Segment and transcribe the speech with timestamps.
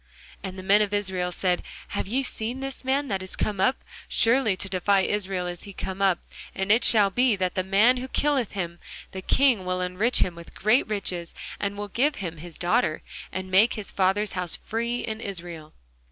[0.41, 3.83] And the men of Israel said, Have ye seen this man that is come up?
[4.07, 6.17] surely to defy Israel is he come up:
[6.55, 8.79] and it shall be, that the man who killeth him,
[9.11, 13.51] the king will enrich him with great riches, and will give him his daughter, and
[13.51, 15.71] make his father's house free in Israel.